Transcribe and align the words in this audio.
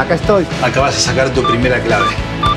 Acá 0.00 0.14
estoy. 0.14 0.46
Acá 0.62 0.80
vas 0.80 0.96
a 0.96 0.98
sacar 0.98 1.30
tu 1.34 1.42
primera 1.42 1.78
clave. 1.82 2.08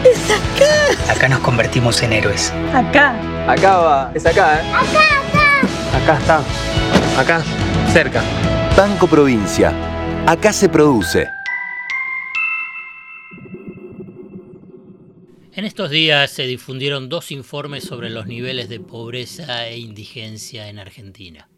¡Es 0.09 0.23
acá! 0.31 1.11
Acá 1.11 1.27
nos 1.27 1.39
convertimos 1.39 2.01
en 2.01 2.13
héroes. 2.13 2.53
Acá. 2.73 3.19
Acá 3.51 3.77
va. 3.79 4.11
Es 4.15 4.25
acá, 4.25 4.61
¿eh? 4.61 4.71
Acá, 4.71 4.93
acá. 5.97 5.97
Acá 5.97 6.19
está. 6.19 7.19
Acá. 7.19 7.43
Cerca. 7.91 8.23
Banco 8.77 9.07
Provincia. 9.07 9.73
Acá 10.25 10.53
se 10.53 10.69
produce. 10.69 11.27
En 15.51 15.65
estos 15.65 15.89
días 15.89 16.31
se 16.31 16.43
difundieron 16.43 17.09
dos 17.09 17.29
informes 17.31 17.83
sobre 17.83 18.09
los 18.09 18.25
niveles 18.25 18.69
de 18.69 18.79
pobreza 18.79 19.67
e 19.67 19.79
indigencia 19.79 20.69
en 20.69 20.79
Argentina. 20.79 21.49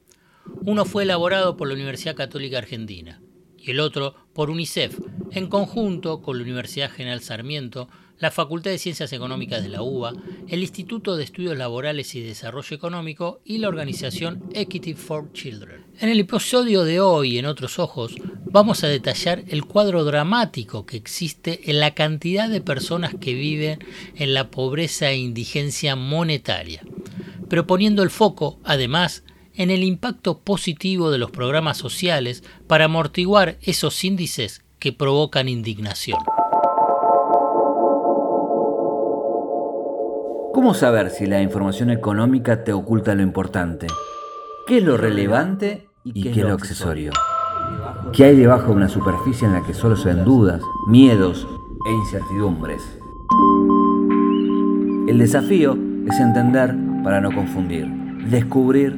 Uno 0.65 0.83
fue 0.85 1.03
elaborado 1.03 1.55
por 1.55 1.67
la 1.67 1.75
Universidad 1.75 2.15
Católica 2.15 2.57
Argentina 2.57 3.21
y 3.55 3.69
el 3.69 3.79
otro 3.79 4.24
por 4.35 4.49
UNICEF, 4.49 4.99
en 5.31 5.47
conjunto 5.47 6.21
con 6.21 6.37
la 6.37 6.43
Universidad 6.43 6.91
General 6.91 7.21
Sarmiento, 7.21 7.87
la 8.19 8.31
Facultad 8.31 8.69
de 8.69 8.77
Ciencias 8.77 9.13
Económicas 9.13 9.63
de 9.63 9.69
la 9.69 9.81
UBA, 9.81 10.13
el 10.49 10.59
Instituto 10.59 11.15
de 11.15 11.23
Estudios 11.23 11.57
Laborales 11.57 12.13
y 12.15 12.21
Desarrollo 12.21 12.75
Económico 12.75 13.39
y 13.45 13.57
la 13.59 13.69
organización 13.69 14.43
Equity 14.53 14.93
for 14.93 15.31
Children. 15.31 15.85
En 15.99 16.09
el 16.09 16.19
episodio 16.19 16.83
de 16.83 16.99
hoy, 16.99 17.37
en 17.37 17.45
Otros 17.45 17.79
Ojos, 17.79 18.15
vamos 18.43 18.83
a 18.83 18.87
detallar 18.87 19.43
el 19.47 19.63
cuadro 19.63 20.03
dramático 20.03 20.85
que 20.85 20.97
existe 20.97 21.71
en 21.71 21.79
la 21.79 21.93
cantidad 21.93 22.49
de 22.49 22.59
personas 22.59 23.15
que 23.15 23.33
viven 23.33 23.79
en 24.15 24.33
la 24.33 24.51
pobreza 24.51 25.11
e 25.11 25.17
indigencia 25.17 25.95
monetaria, 25.95 26.83
pero 27.49 27.65
poniendo 27.65 28.03
el 28.03 28.09
foco, 28.09 28.59
además, 28.65 29.23
en 29.57 29.71
el 29.71 29.83
impacto 29.83 30.39
positivo 30.39 31.11
de 31.11 31.17
los 31.17 31.31
programas 31.31 31.77
sociales 31.77 32.43
para 32.67 32.85
amortiguar 32.85 33.57
esos 33.61 34.03
índices 34.03 34.63
que 34.79 34.93
provocan 34.93 35.49
indignación. 35.49 36.19
¿Cómo 40.53 40.73
saber 40.73 41.09
si 41.09 41.25
la 41.25 41.41
información 41.41 41.89
económica 41.89 42.63
te 42.63 42.71
oculta 42.71 43.13
lo 43.13 43.21
importante? 43.21 43.87
¿Qué 44.67 44.77
es 44.77 44.83
lo 44.83 44.95
relevante 44.95 45.89
y 46.03 46.23
qué, 46.23 46.29
es 46.29 46.37
lo 46.37 46.53
accesorio? 46.53 47.11
¿Qué 48.13 48.23
hay 48.23 48.37
debajo 48.37 48.67
de 48.67 48.77
una 48.77 48.89
superficie 48.89 49.47
en 49.47 49.53
la 49.53 49.63
que 49.63 49.73
solo 49.73 49.95
se 49.95 50.13
ven 50.13 50.23
dudas, 50.23 50.61
miedos 50.87 51.45
e 51.85 51.91
incertidumbres? 51.91 52.81
El 55.09 55.17
desafío 55.19 55.77
es 56.07 56.19
entender 56.19 56.73
para 57.03 57.19
no 57.19 57.31
confundir, 57.33 57.87
descubrir 58.29 58.97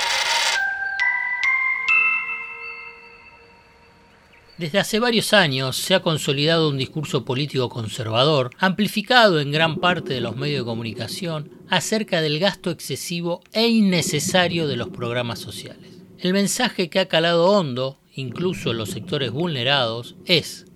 Desde 4.61 4.77
hace 4.77 4.99
varios 4.99 5.33
años 5.33 5.75
se 5.75 5.95
ha 5.95 6.03
consolidado 6.03 6.69
un 6.69 6.77
discurso 6.77 7.25
político 7.25 7.67
conservador, 7.67 8.51
amplificado 8.59 9.39
en 9.39 9.51
gran 9.51 9.77
parte 9.77 10.13
de 10.13 10.21
los 10.21 10.35
medios 10.35 10.59
de 10.59 10.69
comunicación, 10.69 11.49
acerca 11.67 12.21
del 12.21 12.37
gasto 12.37 12.69
excesivo 12.69 13.41
e 13.53 13.67
innecesario 13.67 14.67
de 14.67 14.75
los 14.75 14.89
programas 14.89 15.39
sociales. 15.39 16.03
El 16.19 16.33
mensaje 16.33 16.91
que 16.91 16.99
ha 16.99 17.07
calado 17.07 17.49
hondo, 17.49 17.99
incluso 18.13 18.69
en 18.69 18.77
los 18.77 18.91
sectores 18.91 19.31
vulnerados, 19.31 20.15
es, 20.25 20.67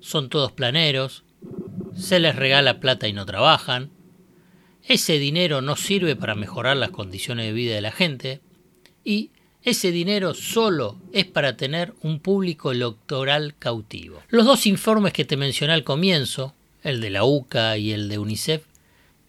son 0.00 0.28
todos 0.28 0.52
planeros, 0.52 1.24
se 1.96 2.20
les 2.20 2.36
regala 2.36 2.78
plata 2.78 3.08
y 3.08 3.14
no 3.14 3.24
trabajan, 3.24 3.90
ese 4.86 5.18
dinero 5.18 5.62
no 5.62 5.76
sirve 5.76 6.14
para 6.14 6.34
mejorar 6.34 6.76
las 6.76 6.90
condiciones 6.90 7.46
de 7.46 7.52
vida 7.54 7.74
de 7.74 7.80
la 7.80 7.92
gente, 7.92 8.42
y 9.02 9.30
ese 9.62 9.92
dinero 9.92 10.34
solo 10.34 10.96
es 11.12 11.26
para 11.26 11.56
tener 11.56 11.92
un 12.02 12.18
público 12.18 12.72
electoral 12.72 13.54
cautivo. 13.58 14.22
Los 14.28 14.46
dos 14.46 14.66
informes 14.66 15.12
que 15.12 15.24
te 15.24 15.36
mencioné 15.36 15.74
al 15.74 15.84
comienzo, 15.84 16.54
el 16.82 17.00
de 17.00 17.10
la 17.10 17.24
UCA 17.24 17.76
y 17.76 17.92
el 17.92 18.08
de 18.08 18.18
UNICEF, 18.18 18.64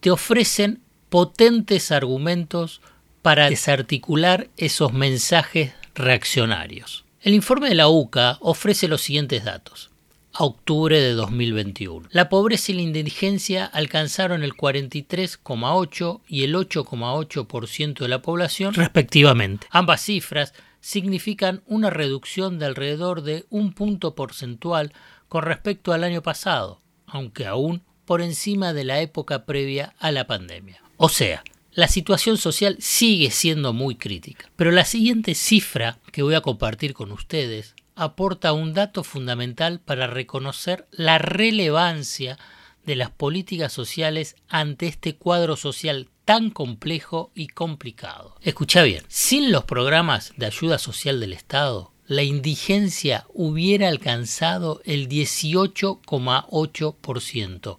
te 0.00 0.10
ofrecen 0.10 0.80
potentes 1.10 1.92
argumentos 1.92 2.80
para 3.20 3.50
desarticular 3.50 4.48
esos 4.56 4.92
mensajes 4.92 5.74
reaccionarios. 5.94 7.04
El 7.20 7.34
informe 7.34 7.68
de 7.68 7.74
la 7.76 7.88
UCA 7.88 8.38
ofrece 8.40 8.88
los 8.88 9.02
siguientes 9.02 9.44
datos 9.44 9.91
a 10.32 10.44
octubre 10.44 11.00
de 11.00 11.12
2021. 11.12 12.08
La 12.10 12.28
pobreza 12.28 12.72
y 12.72 12.76
la 12.76 12.82
indigencia 12.82 13.64
alcanzaron 13.66 14.42
el 14.42 14.54
43,8 14.54 16.20
y 16.28 16.44
el 16.44 16.54
8,8% 16.54 17.98
de 17.98 18.08
la 18.08 18.22
población 18.22 18.74
respectivamente. 18.74 19.66
Ambas 19.70 20.02
cifras 20.02 20.54
significan 20.80 21.62
una 21.66 21.90
reducción 21.90 22.58
de 22.58 22.66
alrededor 22.66 23.22
de 23.22 23.46
un 23.50 23.72
punto 23.72 24.14
porcentual 24.14 24.92
con 25.28 25.44
respecto 25.44 25.92
al 25.92 26.04
año 26.04 26.22
pasado, 26.22 26.80
aunque 27.06 27.46
aún 27.46 27.82
por 28.04 28.20
encima 28.20 28.72
de 28.72 28.84
la 28.84 29.00
época 29.00 29.46
previa 29.46 29.94
a 29.98 30.10
la 30.10 30.26
pandemia. 30.26 30.82
O 30.96 31.08
sea, 31.08 31.42
la 31.72 31.88
situación 31.88 32.36
social 32.36 32.76
sigue 32.80 33.30
siendo 33.30 33.72
muy 33.72 33.94
crítica. 33.94 34.50
Pero 34.56 34.72
la 34.72 34.84
siguiente 34.84 35.34
cifra 35.34 35.98
que 36.10 36.22
voy 36.22 36.34
a 36.34 36.42
compartir 36.42 36.92
con 36.92 37.12
ustedes 37.12 37.74
aporta 37.94 38.52
un 38.52 38.74
dato 38.74 39.04
fundamental 39.04 39.80
para 39.80 40.06
reconocer 40.06 40.86
la 40.90 41.18
relevancia 41.18 42.38
de 42.84 42.96
las 42.96 43.10
políticas 43.10 43.72
sociales 43.72 44.36
ante 44.48 44.86
este 44.86 45.16
cuadro 45.16 45.56
social 45.56 46.08
tan 46.24 46.50
complejo 46.50 47.30
y 47.34 47.48
complicado. 47.48 48.36
Escucha 48.42 48.82
bien, 48.82 49.02
sin 49.08 49.50
los 49.52 49.64
programas 49.64 50.32
de 50.36 50.46
ayuda 50.46 50.78
social 50.78 51.20
del 51.20 51.32
Estado, 51.32 51.92
la 52.06 52.22
indigencia 52.22 53.26
hubiera 53.32 53.88
alcanzado 53.88 54.82
el 54.84 55.08
18,8%, 55.08 57.78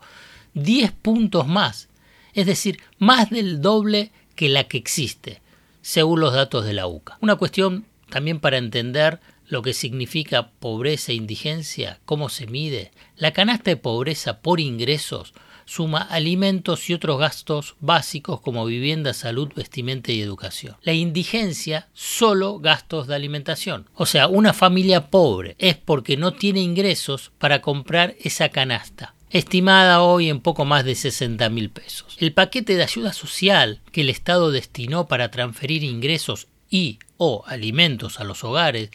10 0.54 0.92
puntos 0.92 1.48
más, 1.48 1.88
es 2.34 2.46
decir, 2.46 2.82
más 2.98 3.30
del 3.30 3.62
doble 3.62 4.12
que 4.36 4.50
la 4.50 4.66
que 4.66 4.78
existe, 4.78 5.42
según 5.82 6.20
los 6.20 6.34
datos 6.34 6.66
de 6.66 6.74
la 6.74 6.88
UCA. 6.88 7.18
Una 7.22 7.36
cuestión 7.36 7.86
también 8.10 8.40
para 8.40 8.58
entender 8.58 9.20
lo 9.48 9.62
que 9.62 9.74
significa 9.74 10.52
pobreza 10.60 11.12
e 11.12 11.16
indigencia, 11.16 12.00
cómo 12.06 12.30
se 12.30 12.48
mide. 12.48 12.92
La 13.16 13.32
canasta 13.32 13.72
de 13.72 13.78
pobreza 13.78 14.42
por 14.42 14.60
ingresos 14.60 15.34
suma 15.66 16.02
alimentos 16.02 16.90
y 16.90 16.94
otros 16.94 17.20
gastos 17.20 17.76
básicos 17.80 18.42
como 18.42 18.66
vivienda, 18.66 19.14
salud, 19.14 19.52
vestimenta 19.56 20.12
y 20.12 20.22
educación. 20.22 20.76
La 20.82 20.94
indigencia, 20.94 21.88
solo 21.94 22.60
gastos 22.60 23.08
de 23.08 23.16
alimentación. 23.16 23.88
O 23.96 24.06
sea, 24.06 24.28
una 24.28 24.54
familia 24.54 25.10
pobre 25.10 25.56
es 25.60 25.76
porque 25.76 26.18
no 26.18 26.34
tiene 26.34 26.62
ingresos 26.62 27.32
para 27.38 27.62
comprar 27.62 28.16
esa 28.20 28.50
canasta 28.50 29.16
estimada 29.30 30.04
hoy 30.04 30.30
en 30.30 30.42
poco 30.42 30.64
más 30.64 30.86
de 30.86 30.94
60 30.94 31.50
mil 31.50 31.72
pesos. 31.72 32.16
El 32.20 32.34
paquete 32.34 32.76
de 32.76 32.84
ayuda 32.84 33.14
social 33.14 33.82
que 33.92 34.02
el 34.02 34.12
Estado 34.12 34.52
destinó 34.52 35.08
para 35.08 35.32
transferir 35.32 35.84
ingresos 35.84 36.48
y 36.70 37.00
o 37.18 37.44
alimentos 37.48 38.20
a 38.20 38.26
los 38.26 38.44
hogares 38.44 38.92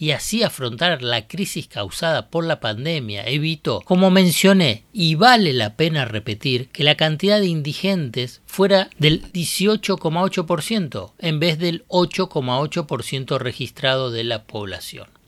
y 0.00 0.12
así 0.12 0.42
afrontar 0.42 1.02
la 1.02 1.28
crisis 1.28 1.68
causada 1.68 2.30
por 2.30 2.44
la 2.44 2.58
pandemia 2.58 3.26
evitó, 3.26 3.82
como 3.82 4.10
mencioné, 4.10 4.84
y 4.92 5.14
vale 5.14 5.52
la 5.52 5.76
pena 5.76 6.06
repetir, 6.06 6.68
que 6.70 6.84
la 6.84 6.96
cantidad 6.96 7.38
de 7.38 7.46
indigentes 7.46 8.40
fuera 8.46 8.88
del 8.98 9.30
18,8% 9.32 11.12
en 11.18 11.38
vez 11.38 11.58
del 11.58 11.84
8,8% 11.88 13.38
registrado 13.38 14.10
de 14.10 14.24
la 14.24 14.44
población. 14.44 15.19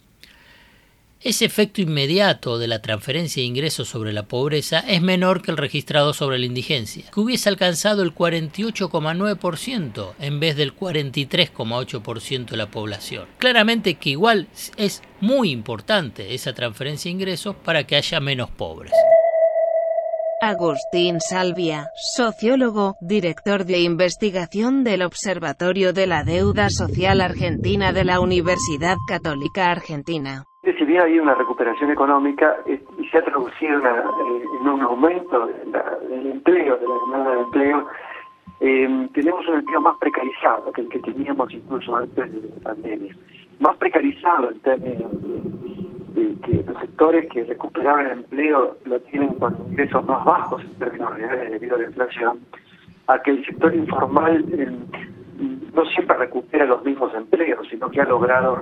Ese 1.25 1.45
efecto 1.45 1.81
inmediato 1.81 2.59
de 2.59 2.67
la 2.67 2.83
transferencia 2.83 3.41
de 3.41 3.47
ingresos 3.47 3.89
sobre 3.89 4.13
la 4.13 4.25
pobreza 4.25 4.81
es 4.81 5.01
menor 5.01 5.41
que 5.41 5.53
el 5.53 5.57
registrado 5.57 6.15
sobre 6.15 6.41
la 6.41 6.47
indigencia, 6.47 7.05
que 7.15 7.21
hubiese 7.21 7.49
alcanzado 7.49 8.03
el 8.03 8.13
48,9% 8.13 10.15
en 10.19 10.41
vez 10.41 10.57
del 10.57 10.77
43,8% 10.77 12.47
de 12.47 12.57
la 12.57 12.73
población. 12.73 13.29
Claramente 13.39 13.95
que 13.95 14.11
igual 14.11 14.49
es 14.77 15.01
muy 15.21 15.53
importante 15.53 16.35
esa 16.35 16.55
transferencia 16.55 17.09
de 17.09 17.13
ingresos 17.13 17.55
para 17.55 17.87
que 17.87 17.95
haya 17.95 18.19
menos 18.19 18.51
pobres. 18.51 18.91
Agustín 20.41 21.21
Salvia, 21.21 21.89
sociólogo, 22.17 22.97
director 23.01 23.65
de 23.65 23.79
investigación 23.79 24.83
del 24.83 25.03
Observatorio 25.03 25.93
de 25.93 26.09
la 26.09 26.25
Deuda 26.25 26.69
Social 26.69 27.21
Argentina 27.21 27.93
de 27.93 28.05
la 28.05 28.19
Universidad 28.19 28.97
Católica 29.07 29.71
Argentina. 29.71 30.47
Si 30.62 30.85
bien 30.85 31.00
ha 31.00 31.23
una 31.23 31.35
recuperación 31.35 31.91
económica 31.91 32.56
y 32.67 33.09
se 33.09 33.19
ha 33.19 33.25
traducido 33.25 33.81
en 33.81 34.69
un 34.69 34.81
aumento 34.81 35.47
del 36.09 36.26
empleo, 36.29 36.76
de 36.76 36.87
la 36.87 36.94
demanda 37.05 37.31
de 37.35 37.41
empleo, 37.41 37.88
eh, 38.61 39.09
tenemos 39.12 39.49
un 39.49 39.55
empleo 39.56 39.81
más 39.81 39.97
precarizado 39.99 40.70
que 40.73 40.82
el 40.82 40.88
que 40.88 41.00
teníamos 41.00 41.53
incluso 41.53 41.97
antes 41.97 42.32
de 42.32 42.49
la 42.49 42.62
pandemia. 42.62 43.12
Más 43.59 43.76
precarizado 43.79 44.53
en 44.53 44.61
términos 44.61 45.11
de, 46.14 46.37
que 46.47 46.62
los 46.62 46.81
sectores 46.81 47.29
que 47.31 47.43
recuperaban 47.43 48.06
el 48.06 48.12
empleo 48.12 48.76
lo 48.85 49.00
tienen 49.00 49.35
con 49.41 49.56
ingresos 49.69 50.06
más 50.06 50.25
bajos 50.25 50.62
en 50.62 50.79
términos 50.79 51.12
reales 51.17 51.50
debido 51.50 51.75
a 51.75 51.79
la 51.81 51.85
inflación, 51.87 52.38
a 53.09 53.20
que 53.20 53.32
el 53.32 53.44
sector 53.44 53.75
informal 53.75 54.44
eh, 54.53 54.70
no 55.75 55.85
siempre 55.87 56.17
recupera 56.17 56.65
los 56.67 56.85
mismos 56.85 57.15
empleos, 57.15 57.67
sino 57.69 57.91
que 57.91 58.01
ha 58.01 58.05
logrado 58.05 58.61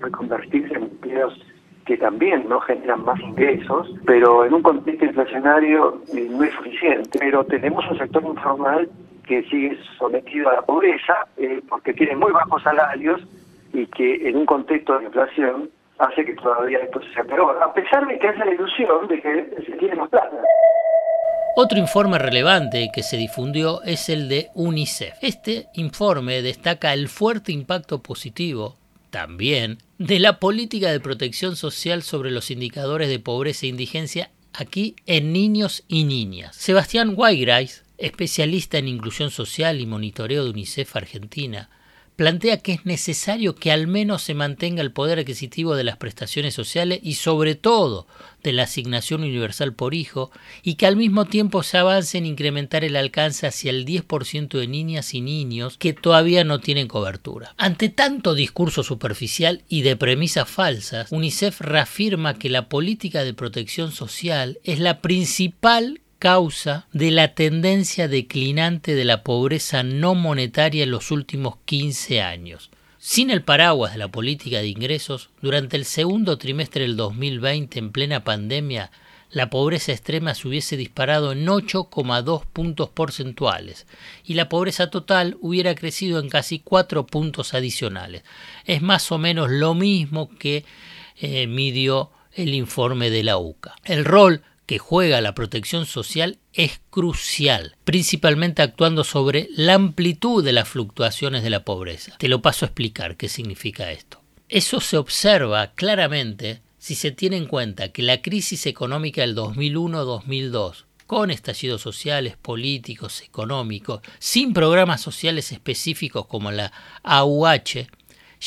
reconvertirse 0.00 0.74
en 0.74 0.84
empleos 0.84 1.38
que 1.86 1.96
también 1.96 2.48
no 2.48 2.60
generan 2.60 3.04
más 3.04 3.18
ingresos, 3.20 3.88
pero 4.04 4.44
en 4.44 4.54
un 4.54 4.62
contexto 4.62 5.04
inflacionario 5.04 6.00
eh, 6.12 6.26
no 6.28 6.42
es 6.42 6.52
suficiente. 6.54 7.18
Pero 7.20 7.44
tenemos 7.44 7.88
un 7.88 7.98
sector 7.98 8.24
informal 8.24 8.88
que 9.24 9.42
sigue 9.44 9.78
sometido 9.96 10.50
a 10.50 10.54
la 10.54 10.62
pobreza 10.62 11.26
eh, 11.36 11.60
porque 11.68 11.92
tiene 11.92 12.16
muy 12.16 12.32
bajos 12.32 12.62
salarios 12.62 13.22
y 13.72 13.86
que 13.86 14.28
en 14.28 14.36
un 14.36 14.46
contexto 14.46 14.98
de 14.98 15.04
inflación 15.04 15.70
hace 15.98 16.24
que 16.24 16.34
todavía 16.34 16.78
esto 16.78 17.00
se 17.14 17.24
peor, 17.24 17.56
a 17.62 17.72
pesar 17.72 18.06
de 18.06 18.18
que 18.18 18.28
es 18.28 18.38
la 18.38 18.50
ilusión 18.50 19.06
de 19.08 19.20
que 19.20 19.62
se 19.64 19.72
tiene 19.72 19.94
más 19.94 20.10
plata. 20.10 20.36
Otro 21.58 21.78
informe 21.78 22.18
relevante 22.18 22.90
que 22.92 23.02
se 23.02 23.16
difundió 23.16 23.82
es 23.82 24.10
el 24.10 24.28
de 24.28 24.50
UNICEF. 24.52 25.14
Este 25.22 25.68
informe 25.72 26.42
destaca 26.42 26.92
el 26.92 27.08
fuerte 27.08 27.50
impacto 27.50 28.02
positivo 28.02 28.76
también 29.08 29.78
de 29.96 30.18
la 30.18 30.38
política 30.38 30.92
de 30.92 31.00
protección 31.00 31.56
social 31.56 32.02
sobre 32.02 32.30
los 32.30 32.50
indicadores 32.50 33.08
de 33.08 33.20
pobreza 33.20 33.64
e 33.64 33.70
indigencia 33.70 34.30
aquí 34.52 34.96
en 35.06 35.32
niños 35.32 35.82
y 35.88 36.04
niñas. 36.04 36.54
Sebastián 36.56 37.14
Weigreis, 37.16 37.84
especialista 37.96 38.76
en 38.76 38.88
inclusión 38.88 39.30
social 39.30 39.80
y 39.80 39.86
monitoreo 39.86 40.44
de 40.44 40.50
UNICEF 40.50 40.94
Argentina, 40.94 41.70
plantea 42.16 42.56
que 42.58 42.72
es 42.72 42.86
necesario 42.86 43.54
que 43.54 43.70
al 43.70 43.86
menos 43.86 44.22
se 44.22 44.34
mantenga 44.34 44.82
el 44.82 44.90
poder 44.90 45.18
adquisitivo 45.18 45.76
de 45.76 45.84
las 45.84 45.98
prestaciones 45.98 46.54
sociales 46.54 47.00
y 47.02 47.14
sobre 47.14 47.54
todo 47.54 48.06
de 48.42 48.52
la 48.52 48.64
asignación 48.64 49.22
universal 49.22 49.74
por 49.74 49.94
hijo 49.94 50.30
y 50.62 50.74
que 50.74 50.86
al 50.86 50.96
mismo 50.96 51.26
tiempo 51.26 51.62
se 51.62 51.78
avance 51.78 52.16
en 52.16 52.26
incrementar 52.26 52.84
el 52.84 52.96
alcance 52.96 53.46
hacia 53.46 53.70
el 53.70 53.84
10% 53.84 54.58
de 54.58 54.66
niñas 54.66 55.14
y 55.14 55.20
niños 55.20 55.76
que 55.78 55.92
todavía 55.92 56.44
no 56.44 56.60
tienen 56.60 56.88
cobertura. 56.88 57.54
Ante 57.58 57.88
tanto 57.88 58.34
discurso 58.34 58.82
superficial 58.82 59.62
y 59.68 59.82
de 59.82 59.96
premisas 59.96 60.48
falsas, 60.48 61.12
UNICEF 61.12 61.60
reafirma 61.60 62.38
que 62.38 62.48
la 62.48 62.68
política 62.68 63.24
de 63.24 63.34
protección 63.34 63.92
social 63.92 64.58
es 64.64 64.78
la 64.78 65.00
principal 65.00 66.00
causa 66.18 66.86
de 66.92 67.10
la 67.10 67.34
tendencia 67.34 68.08
declinante 68.08 68.94
de 68.94 69.04
la 69.04 69.22
pobreza 69.22 69.82
no 69.82 70.14
monetaria 70.14 70.84
en 70.84 70.90
los 70.90 71.10
últimos 71.10 71.56
15 71.64 72.22
años. 72.22 72.70
Sin 72.98 73.30
el 73.30 73.42
paraguas 73.42 73.92
de 73.92 73.98
la 73.98 74.08
política 74.08 74.58
de 74.58 74.68
ingresos, 74.68 75.30
durante 75.40 75.76
el 75.76 75.84
segundo 75.84 76.38
trimestre 76.38 76.82
del 76.82 76.96
2020, 76.96 77.78
en 77.78 77.92
plena 77.92 78.24
pandemia, 78.24 78.90
la 79.30 79.50
pobreza 79.50 79.92
extrema 79.92 80.34
se 80.34 80.48
hubiese 80.48 80.76
disparado 80.76 81.32
en 81.32 81.46
8,2 81.46 82.46
puntos 82.46 82.88
porcentuales 82.90 83.86
y 84.24 84.34
la 84.34 84.48
pobreza 84.48 84.88
total 84.88 85.36
hubiera 85.40 85.74
crecido 85.74 86.20
en 86.20 86.28
casi 86.28 86.58
4 86.60 87.06
puntos 87.06 87.52
adicionales. 87.52 88.22
Es 88.64 88.82
más 88.82 89.12
o 89.12 89.18
menos 89.18 89.50
lo 89.50 89.74
mismo 89.74 90.30
que 90.38 90.64
eh, 91.18 91.46
midió 91.46 92.10
el 92.32 92.54
informe 92.54 93.10
de 93.10 93.22
la 93.24 93.38
UCA. 93.38 93.76
El 93.84 94.04
rol 94.04 94.42
que 94.66 94.78
juega 94.78 95.20
la 95.20 95.34
protección 95.34 95.86
social 95.86 96.38
es 96.52 96.80
crucial, 96.90 97.76
principalmente 97.84 98.62
actuando 98.62 99.04
sobre 99.04 99.48
la 99.52 99.74
amplitud 99.74 100.44
de 100.44 100.52
las 100.52 100.68
fluctuaciones 100.68 101.42
de 101.42 101.50
la 101.50 101.64
pobreza. 101.64 102.16
Te 102.18 102.28
lo 102.28 102.42
paso 102.42 102.64
a 102.64 102.68
explicar 102.68 103.16
qué 103.16 103.28
significa 103.28 103.92
esto. 103.92 104.20
Eso 104.48 104.80
se 104.80 104.96
observa 104.96 105.72
claramente 105.72 106.62
si 106.78 106.94
se 106.94 107.10
tiene 107.10 107.36
en 107.36 107.46
cuenta 107.46 107.88
que 107.88 108.02
la 108.02 108.22
crisis 108.22 108.66
económica 108.66 109.20
del 109.20 109.36
2001-2002, 109.36 110.84
con 111.06 111.30
estallidos 111.30 111.82
sociales, 111.82 112.36
políticos, 112.36 113.22
económicos, 113.22 114.00
sin 114.18 114.52
programas 114.52 115.00
sociales 115.00 115.52
específicos 115.52 116.26
como 116.26 116.50
la 116.50 116.72
AUH, 117.02 117.86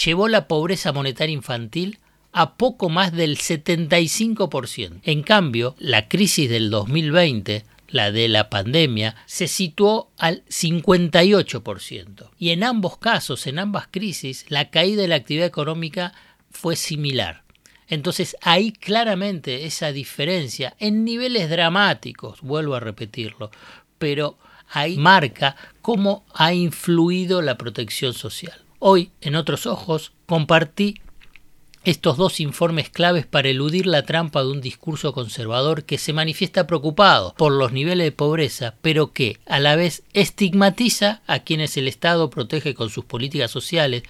llevó 0.06 0.28
la 0.28 0.48
pobreza 0.48 0.92
monetaria 0.92 1.34
infantil 1.34 2.00
a 2.32 2.56
poco 2.56 2.90
más 2.90 3.12
del 3.12 3.38
75%. 3.38 5.02
En 5.04 5.24
cambio, 5.24 5.76
la 5.80 6.08
crisis 6.08 6.50
del 6.50 6.70
2020, 6.70 7.66
la 7.88 8.12
de 8.12 8.28
la 8.28 8.50
pandemia, 8.50 9.16
se 9.26 9.48
situó 9.48 10.12
al 10.18 10.44
58%. 10.46 12.30
Y 12.38 12.52
en 12.52 12.64
ambos 12.64 12.98
casos, 12.98 13.48
en 13.48 13.60
ambas 13.60 13.88
crisis, 13.90 14.46
la 14.50 14.70
caída 14.70 15.02
de 15.02 15.08
la 15.08 15.16
actividad 15.16 15.48
económica 15.48 16.14
fue 16.52 16.76
similar. 16.76 17.44
Entonces 17.88 18.38
hay 18.42 18.72
claramente 18.72 19.66
esa 19.66 19.92
diferencia 19.92 20.76
en 20.80 21.04
niveles 21.04 21.50
dramáticos, 21.50 22.42
vuelvo 22.42 22.76
a 22.76 22.80
repetirlo, 22.80 23.50
pero 23.98 24.38
ahí 24.70 24.96
marca 24.98 25.56
cómo 25.82 26.24
ha 26.34 26.54
influido 26.54 27.42
la 27.42 27.58
protección 27.58 28.14
social. 28.14 28.62
Hoy, 28.78 29.12
en 29.22 29.36
otros 29.36 29.66
ojos, 29.66 30.14
compartí 30.28 31.02
estos 31.86 32.18
dos 32.18 32.40
informes 32.40 32.90
claves 32.90 33.26
para 33.26 33.50
eludir 33.50 33.86
la 33.86 34.04
trampa 34.04 34.44
de 34.44 34.52
un 34.52 34.62
discurso 34.62 35.14
conservador 35.14 35.86
que 35.86 35.98
se 35.98 36.14
manifiesta 36.14 36.68
preocupado 36.68 37.34
por 37.38 37.52
los 37.52 37.72
niveles 37.72 38.06
de 38.06 38.12
pobreza, 38.12 38.76
pero 38.82 39.14
que 39.14 39.40
a 39.46 39.60
la 39.60 39.76
vez 39.76 40.04
estigmatiza 40.14 41.22
a 41.26 41.40
quienes 41.40 41.78
el 41.78 41.88
Estado 41.88 42.30
protege 42.30 42.74
con 42.74 42.90
sus 42.90 43.06
políticas 43.06 43.52
sociales 43.52 44.04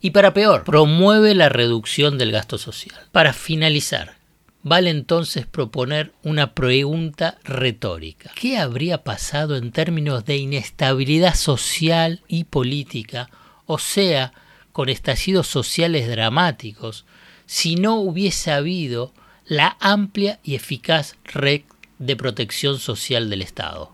y 0.00 0.10
para 0.10 0.32
peor, 0.32 0.64
promueve 0.64 1.34
la 1.34 1.50
reducción 1.50 2.16
del 2.16 2.32
gasto 2.32 2.56
social. 2.56 2.98
Para 3.12 3.34
finalizar, 3.34 4.16
vale 4.62 4.88
entonces 4.88 5.46
proponer 5.46 6.12
una 6.22 6.54
pregunta 6.54 7.38
retórica. 7.44 8.30
¿Qué 8.34 8.56
habría 8.56 9.04
pasado 9.04 9.56
en 9.56 9.72
términos 9.72 10.24
de 10.24 10.38
inestabilidad 10.38 11.34
social 11.34 12.22
y 12.28 12.44
política, 12.44 13.28
o 13.66 13.78
sea, 13.78 14.32
con 14.72 14.88
estallidos 14.88 15.46
sociales 15.46 16.08
dramáticos, 16.08 17.04
si 17.46 17.76
no 17.76 17.96
hubiese 17.96 18.50
habido 18.52 19.12
la 19.46 19.76
amplia 19.80 20.38
y 20.44 20.54
eficaz 20.54 21.16
red 21.24 21.62
de 21.98 22.16
protección 22.16 22.78
social 22.78 23.28
del 23.28 23.42
Estado. 23.42 23.92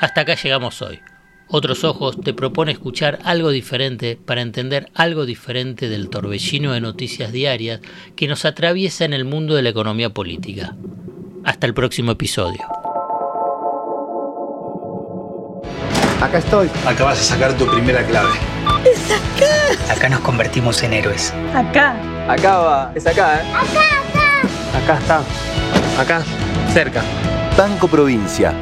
Hasta 0.00 0.22
acá 0.22 0.34
llegamos 0.34 0.80
hoy. 0.80 1.00
Otros 1.48 1.82
Ojos 1.82 2.20
te 2.20 2.34
propone 2.34 2.72
escuchar 2.72 3.20
algo 3.24 3.50
diferente 3.50 4.18
para 4.22 4.42
entender 4.42 4.90
algo 4.94 5.24
diferente 5.24 5.88
del 5.88 6.10
torbellino 6.10 6.72
de 6.72 6.80
noticias 6.80 7.32
diarias 7.32 7.80
que 8.16 8.28
nos 8.28 8.44
atraviesa 8.44 9.04
en 9.06 9.14
el 9.14 9.24
mundo 9.24 9.54
de 9.54 9.62
la 9.62 9.70
economía 9.70 10.10
política. 10.10 10.76
Hasta 11.44 11.66
el 11.66 11.72
próximo 11.72 12.12
episodio. 12.12 12.60
Acá 16.20 16.38
estoy. 16.38 16.68
Acabas 16.84 17.18
de 17.18 17.24
sacar 17.24 17.56
tu 17.56 17.66
primera 17.66 18.04
clave. 18.06 18.57
Acá 19.90 20.08
nos 20.08 20.20
convertimos 20.20 20.82
en 20.82 20.92
héroes. 20.92 21.32
Acá. 21.54 21.94
Acá 22.28 22.58
va. 22.58 22.92
Es 22.94 23.06
acá, 23.06 23.40
¿eh? 23.40 23.52
Acá, 23.54 23.80
acá. 24.78 24.78
Acá 24.78 24.98
está. 24.98 25.22
Acá, 26.00 26.22
cerca. 26.72 27.02
Banco 27.56 27.88
Provincia. 27.88 28.52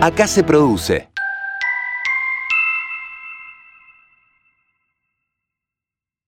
Acá 0.00 0.26
se 0.26 0.42
produce. 0.42 1.11